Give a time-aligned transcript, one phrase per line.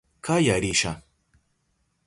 [0.25, 0.93] Kaya risha.